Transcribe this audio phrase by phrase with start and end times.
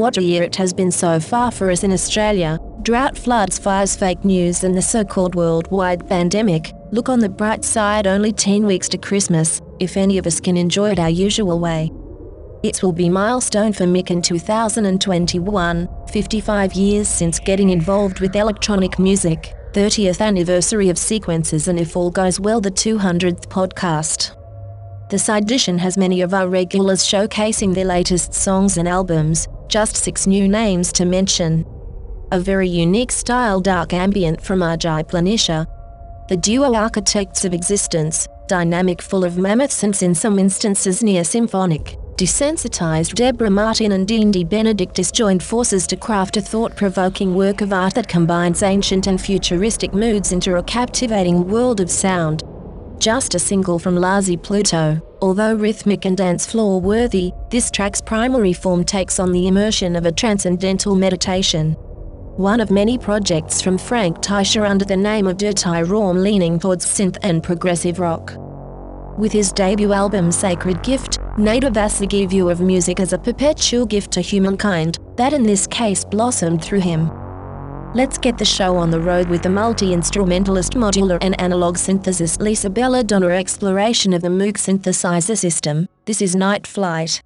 [0.00, 2.58] What a year it has been so far for us in Australia.
[2.80, 6.72] Drought, floods, fires, fake news, and the so called worldwide pandemic.
[6.90, 10.56] Look on the bright side, only 10 weeks to Christmas, if any of us can
[10.56, 11.92] enjoy it our usual way.
[12.62, 18.98] It will be milestone for Mick in 2021, 55 years since getting involved with electronic
[18.98, 24.34] music, 30th anniversary of Sequences and if all goes well the 200th podcast.
[25.10, 29.96] The side edition has many of our regulars showcasing their latest songs and albums, just
[29.96, 31.64] six new names to mention.
[32.32, 35.66] A very unique style dark ambient from Ajay Planisha.
[36.28, 41.96] The duo Architects of Existence, dynamic full of mammoths and in some instances near symphonic.
[42.16, 47.60] Desensitized Deborah Martin and Dean De Benedictis joined forces to craft a thought provoking work
[47.60, 52.42] of art that combines ancient and futuristic moods into a captivating world of sound.
[53.00, 58.52] Just a single from Lazy Pluto, although rhythmic and dance floor worthy, this track's primary
[58.52, 61.72] form takes on the immersion of a transcendental meditation.
[62.36, 66.84] One of many projects from Frank Teicher under the name of Dirty Raum leaning towards
[66.84, 68.34] synth and progressive rock.
[69.16, 73.86] With his debut album Sacred Gift, Nader Vasa gave you of music as a perpetual
[73.86, 77.10] gift to humankind, that in this case blossomed through him.
[77.92, 82.70] Let's get the show on the road with the multi-instrumentalist modular and analog synthesis Lisa
[82.70, 85.88] Bella Donna exploration of the Moog synthesizer system.
[86.04, 87.20] This is Night Flight.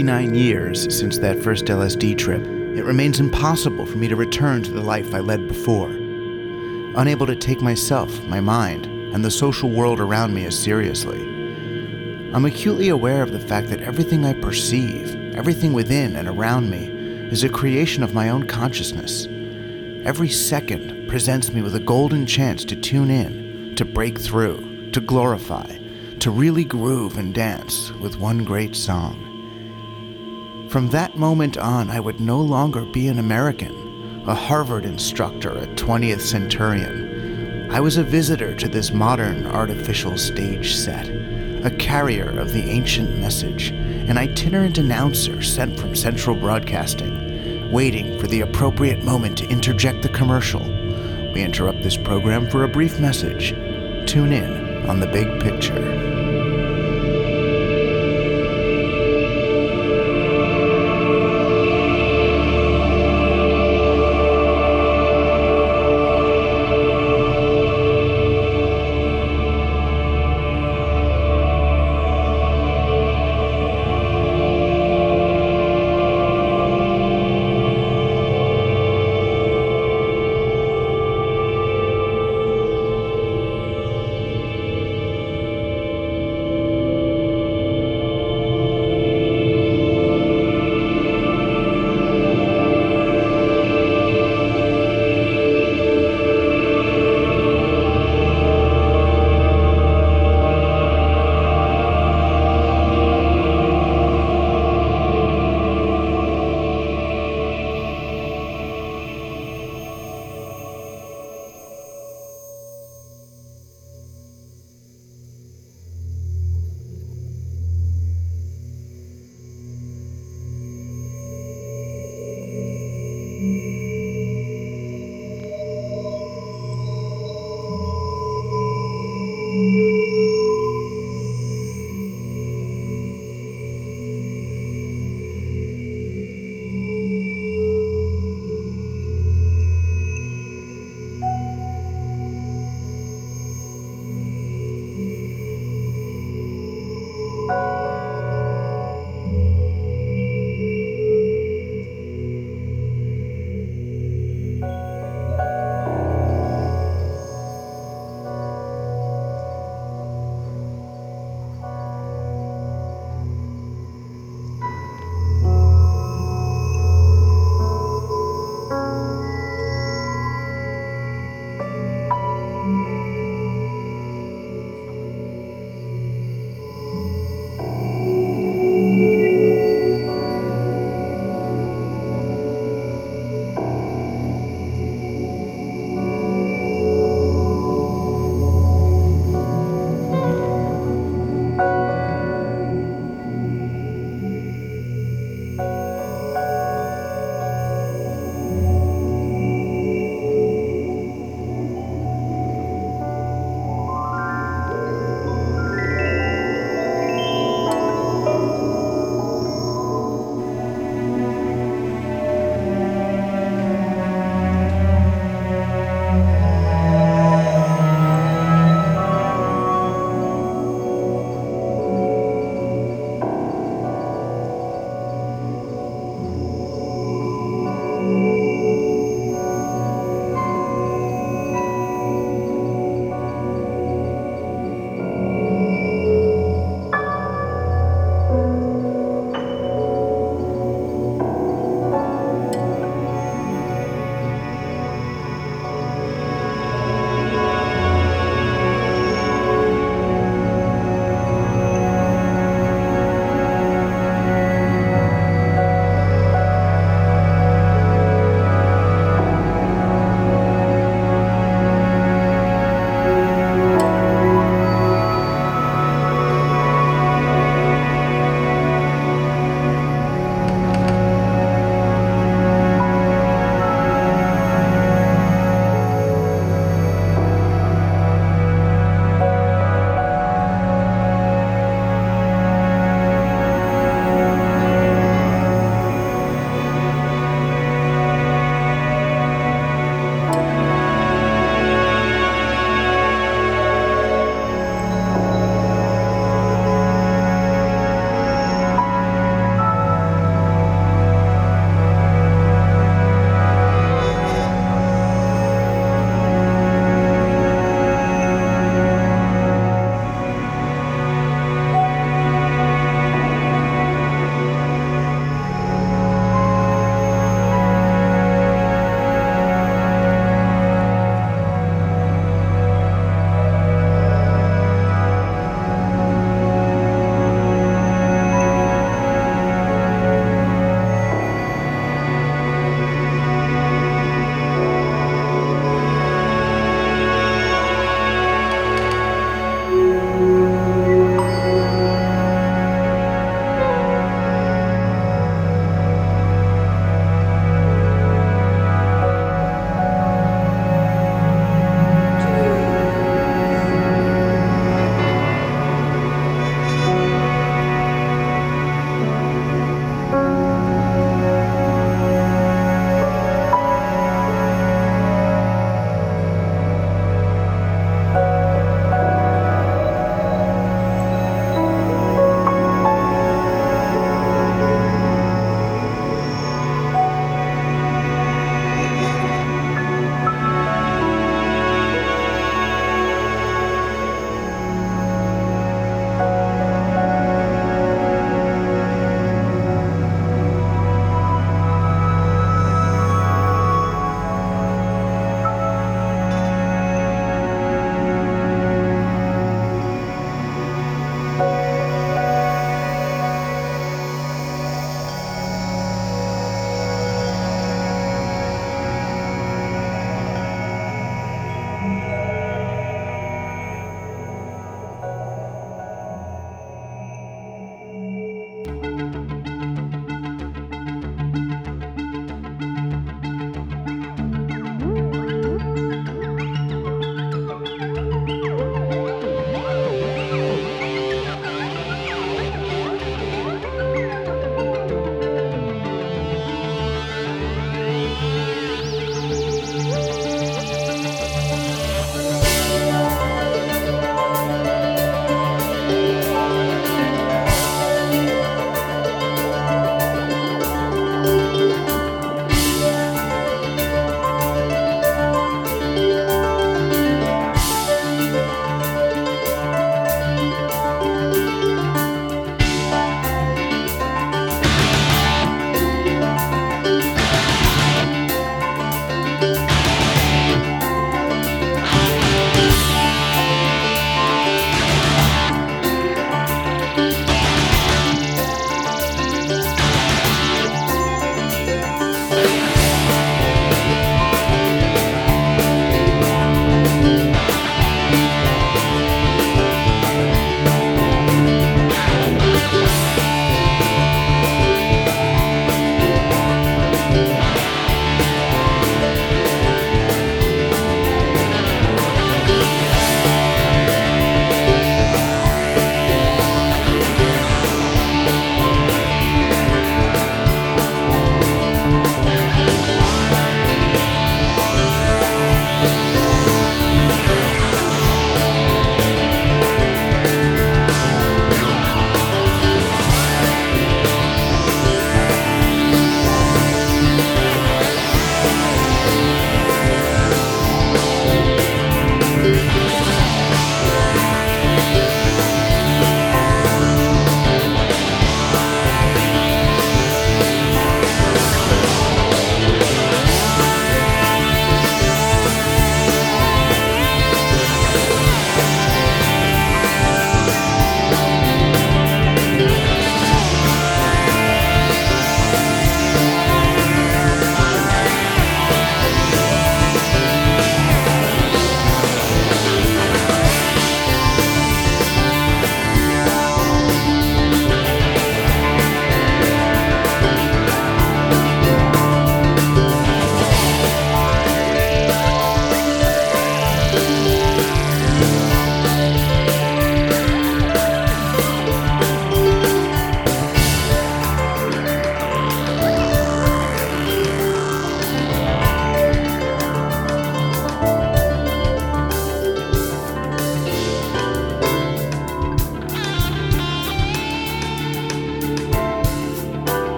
[0.00, 4.70] 59 years since that first LSD trip, it remains impossible for me to return to
[4.70, 5.90] the life I led before.
[5.90, 11.20] Unable to take myself, my mind, and the social world around me as seriously.
[12.32, 16.86] I'm acutely aware of the fact that everything I perceive, everything within and around me,
[17.30, 19.26] is a creation of my own consciousness.
[20.06, 25.00] Every second presents me with a golden chance to tune in, to break through, to
[25.02, 25.76] glorify,
[26.20, 29.29] to really groove and dance with one great song.
[30.70, 35.66] From that moment on, I would no longer be an American, a Harvard instructor, a
[35.74, 37.68] 20th centurion.
[37.72, 43.18] I was a visitor to this modern artificial stage set, a carrier of the ancient
[43.18, 50.02] message, an itinerant announcer sent from Central Broadcasting, waiting for the appropriate moment to interject
[50.02, 50.62] the commercial.
[51.34, 53.50] We interrupt this program for a brief message.
[54.08, 56.19] Tune in on the big picture.